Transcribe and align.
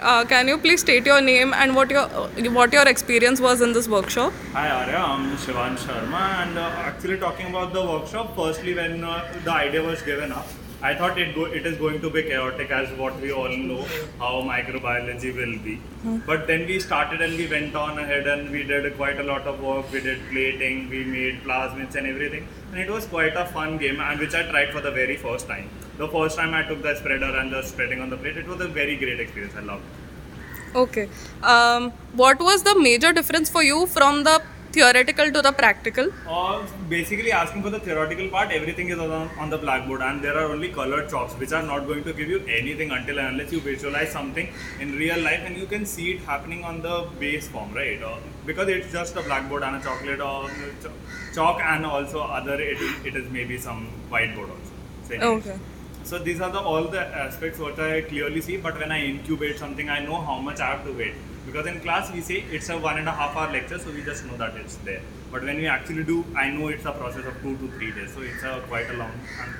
uh, 0.00 0.24
can 0.24 0.48
you 0.48 0.58
please 0.58 0.80
state 0.80 1.06
your 1.06 1.20
name 1.20 1.52
and 1.54 1.74
what 1.74 1.90
your 1.90 2.06
what 2.58 2.72
your 2.72 2.86
experience 2.88 3.40
was 3.40 3.60
in 3.60 3.72
this 3.72 3.88
workshop? 3.88 4.32
Hi 4.52 4.68
Arya, 4.70 4.96
I'm 4.98 5.36
Shivan 5.36 5.76
Sharma 5.76 6.22
and 6.42 6.58
uh, 6.58 6.62
actually 6.90 7.18
talking 7.18 7.46
about 7.48 7.72
the 7.72 7.84
workshop, 7.84 8.34
firstly 8.36 8.74
when 8.74 9.04
uh, 9.04 9.32
the 9.44 9.52
idea 9.52 9.82
was 9.82 10.02
given 10.02 10.32
up, 10.32 10.46
I 10.80 10.94
thought 10.94 11.18
it, 11.18 11.34
go- 11.34 11.46
it 11.46 11.66
is 11.66 11.76
going 11.76 12.00
to 12.00 12.08
be 12.08 12.22
chaotic 12.22 12.70
as 12.70 12.88
what 12.96 13.18
we 13.20 13.32
all 13.32 13.48
know 13.48 13.84
how 14.20 14.42
microbiology 14.42 15.34
will 15.34 15.58
be. 15.64 15.80
But 16.24 16.46
then 16.46 16.66
we 16.66 16.78
started 16.78 17.20
and 17.20 17.36
we 17.36 17.48
went 17.48 17.74
on 17.74 17.98
ahead 17.98 18.28
and 18.28 18.50
we 18.50 18.62
did 18.62 18.96
quite 18.96 19.18
a 19.18 19.24
lot 19.24 19.42
of 19.42 19.60
work. 19.60 19.90
We 19.92 20.00
did 20.00 20.20
plating, 20.30 20.88
we 20.88 21.04
made 21.04 21.42
plasmids 21.42 21.96
and 21.96 22.06
everything. 22.06 22.46
And 22.70 22.80
it 22.80 22.88
was 22.88 23.06
quite 23.06 23.34
a 23.36 23.46
fun 23.46 23.78
game 23.78 24.00
and 24.00 24.20
which 24.20 24.34
I 24.34 24.44
tried 24.50 24.70
for 24.70 24.80
the 24.80 24.92
very 24.92 25.16
first 25.16 25.48
time. 25.48 25.68
The 25.96 26.06
first 26.08 26.36
time 26.36 26.54
I 26.54 26.62
took 26.62 26.80
the 26.82 26.94
spreader 26.94 27.36
and 27.36 27.52
the 27.52 27.62
spreading 27.62 28.00
on 28.00 28.08
the 28.08 28.16
plate, 28.16 28.36
it 28.36 28.46
was 28.46 28.60
a 28.60 28.68
very 28.68 28.96
great 28.96 29.18
experience. 29.18 29.54
I 29.56 29.60
loved 29.62 29.82
it. 29.82 30.76
Okay. 30.76 31.08
Um, 31.42 31.90
what 32.12 32.38
was 32.38 32.62
the 32.62 32.78
major 32.78 33.12
difference 33.12 33.50
for 33.50 33.64
you 33.64 33.86
from 33.86 34.22
the 34.22 34.40
theoretical 34.72 35.30
to 35.30 35.42
the 35.42 35.52
practical? 35.52 36.10
Uh, 36.26 36.64
basically 36.88 37.32
asking 37.32 37.62
for 37.62 37.70
the 37.70 37.80
theoretical 37.80 38.28
part, 38.28 38.50
everything 38.52 38.90
is 38.90 38.98
on, 38.98 39.12
on 39.38 39.50
the 39.50 39.58
blackboard 39.58 40.00
and 40.02 40.22
there 40.22 40.36
are 40.36 40.50
only 40.52 40.68
colored 40.68 41.08
chalks 41.08 41.34
which 41.34 41.52
are 41.52 41.62
not 41.62 41.86
going 41.86 42.04
to 42.04 42.12
give 42.12 42.28
you 42.28 42.40
anything 42.46 42.90
until 42.90 43.18
and 43.18 43.28
unless 43.28 43.52
you 43.52 43.60
visualize 43.60 44.10
something 44.10 44.48
in 44.80 44.92
real 44.96 45.18
life 45.20 45.40
and 45.44 45.56
you 45.56 45.66
can 45.66 45.86
see 45.86 46.12
it 46.12 46.20
happening 46.20 46.64
on 46.64 46.82
the 46.82 47.08
base 47.18 47.48
form, 47.48 47.72
right? 47.74 48.02
Uh, 48.02 48.16
because 48.46 48.68
it's 48.68 48.92
just 48.92 49.16
a 49.16 49.22
blackboard 49.22 49.62
and 49.62 49.76
a 49.76 49.80
chocolate 49.80 50.20
or 50.20 50.48
ch- 50.48 51.34
chalk 51.34 51.60
and 51.62 51.84
also 51.86 52.20
other, 52.20 52.60
it, 52.60 52.78
it 53.04 53.16
is 53.16 53.30
maybe 53.30 53.58
some 53.58 53.88
whiteboard 54.10 54.50
also. 54.50 54.72
So. 55.08 55.14
Okay. 55.14 55.58
So 56.04 56.18
these 56.18 56.40
are 56.40 56.50
the 56.50 56.60
all 56.60 56.84
the 56.84 57.00
aspects 57.00 57.58
what 57.58 57.78
I 57.78 58.00
clearly 58.02 58.40
see. 58.40 58.56
But 58.56 58.78
when 58.78 58.90
I 58.90 59.04
incubate 59.04 59.58
something, 59.58 59.90
I 59.90 60.04
know 60.04 60.20
how 60.20 60.38
much 60.38 60.58
I 60.58 60.68
have 60.68 60.84
to 60.86 60.92
wait. 60.92 61.14
Because 61.48 61.66
in 61.66 61.80
class 61.80 62.12
we 62.12 62.20
say 62.20 62.44
it's 62.58 62.68
a 62.68 62.78
one 62.78 62.98
and 62.98 63.08
a 63.08 63.12
half 63.20 63.34
hour 63.36 63.50
lecture, 63.52 63.78
so 63.78 63.90
we 63.90 64.02
just 64.02 64.26
know 64.26 64.36
that 64.36 64.54
it's 64.56 64.76
there. 64.88 65.00
But 65.32 65.42
when 65.44 65.56
we 65.56 65.66
actually 65.66 66.04
do, 66.04 66.24
I 66.36 66.50
know 66.50 66.68
it's 66.68 66.84
a 66.84 66.92
process 66.92 67.24
of 67.32 67.40
two 67.42 67.56
to 67.56 67.68
three 67.78 67.90
days. 67.92 68.12
So 68.14 68.20
it's 68.22 68.42
a 68.42 68.62
quite 68.68 68.90
a 68.90 68.96
long. 69.02 69.12
And 69.42 69.54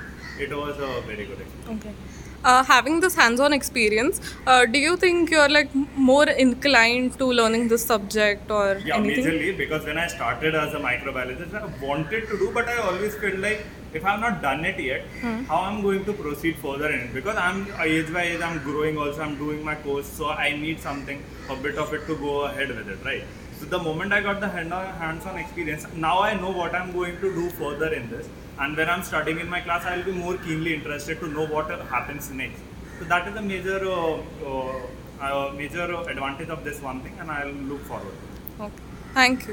it 0.47 0.55
was 0.55 0.77
a 0.77 1.01
very 1.11 1.25
good 1.25 1.41
experience. 1.41 1.85
Okay. 1.85 1.93
Uh, 2.41 2.63
having 2.63 3.01
this 3.01 3.15
hands-on 3.15 3.51
experience, 3.51 4.21
uh, 4.47 4.65
do 4.65 4.79
you 4.79 4.95
think 4.95 5.29
you're 5.29 5.49
like 5.49 5.73
more 6.09 6.29
inclined 6.43 7.17
to 7.17 7.25
learning 7.39 7.67
this 7.67 7.85
subject 7.85 8.49
or 8.49 8.77
Yeah, 8.85 8.95
anything? 8.95 9.25
majorly 9.25 9.57
because 9.57 9.83
when 9.83 9.97
I 9.97 10.07
started 10.07 10.55
as 10.55 10.73
a 10.73 10.79
microbiologist, 10.79 11.53
I 11.53 11.65
wanted 11.85 12.29
to 12.29 12.37
do, 12.37 12.49
but 12.53 12.69
I 12.69 12.77
always 12.77 13.15
felt 13.15 13.35
like 13.39 13.65
if 13.93 14.05
I'm 14.05 14.21
not 14.21 14.41
done 14.41 14.63
it 14.63 14.79
yet, 14.79 15.03
how 15.49 15.59
I'm 15.63 15.81
going 15.81 16.05
to 16.05 16.13
proceed 16.13 16.55
further 16.59 16.89
in 16.89 16.99
it? 17.07 17.13
Because 17.13 17.35
I'm 17.35 17.67
age 17.81 18.13
by 18.13 18.21
age, 18.21 18.39
I'm 18.39 18.59
growing. 18.59 18.97
Also, 18.97 19.21
I'm 19.21 19.35
doing 19.37 19.61
my 19.65 19.75
course, 19.75 20.05
so 20.07 20.29
I 20.29 20.55
need 20.55 20.79
something, 20.79 21.21
a 21.49 21.55
bit 21.57 21.77
of 21.79 21.93
it 21.93 22.05
to 22.07 22.15
go 22.17 22.41
ahead 22.45 22.69
with 22.69 22.87
it, 22.87 22.99
right? 23.03 23.23
So 23.59 23.65
the 23.65 23.79
moment 23.79 24.13
I 24.13 24.21
got 24.21 24.39
the 24.39 24.47
hand- 24.47 24.73
hands-on 24.73 25.37
experience, 25.37 25.85
now 25.95 26.19
I 26.21 26.33
know 26.33 26.51
what 26.51 26.75
I'm 26.75 26.91
going 26.91 27.19
to 27.21 27.33
do 27.33 27.49
further 27.49 27.93
in 27.93 28.09
this. 28.09 28.29
And 28.59 28.77
when 28.77 28.89
I'm 28.89 29.03
studying 29.03 29.39
in 29.39 29.49
my 29.49 29.61
class, 29.61 29.85
I'll 29.85 30.03
be 30.03 30.11
more 30.11 30.37
keenly 30.37 30.73
interested 30.73 31.19
to 31.21 31.27
know 31.27 31.45
what 31.47 31.69
happens 31.95 32.29
next. 32.29 32.61
So 32.99 33.05
that 33.05 33.27
is 33.27 33.35
a 33.35 33.41
major, 33.41 33.79
uh, 33.85 34.17
uh, 34.45 34.81
uh, 35.21 35.53
major 35.55 35.83
advantage 35.83 36.49
of 36.49 36.63
this 36.63 36.81
one 36.81 37.01
thing, 37.01 37.15
and 37.19 37.31
I'll 37.31 37.47
look 37.73 37.81
forward. 37.85 38.13
Okay. 38.59 38.73
Thank 39.13 39.39
you. 39.41 39.47